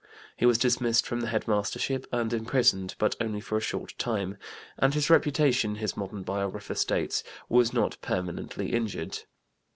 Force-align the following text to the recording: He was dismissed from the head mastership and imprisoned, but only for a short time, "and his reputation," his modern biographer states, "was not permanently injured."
He 0.35 0.47
was 0.47 0.57
dismissed 0.57 1.05
from 1.05 1.21
the 1.21 1.27
head 1.27 1.47
mastership 1.47 2.07
and 2.11 2.33
imprisoned, 2.33 2.95
but 2.97 3.15
only 3.21 3.39
for 3.39 3.55
a 3.55 3.61
short 3.61 3.93
time, 3.99 4.35
"and 4.79 4.95
his 4.95 5.11
reputation," 5.11 5.75
his 5.75 5.95
modern 5.95 6.23
biographer 6.23 6.73
states, 6.73 7.23
"was 7.49 7.71
not 7.71 7.97
permanently 8.01 8.73
injured." 8.73 9.19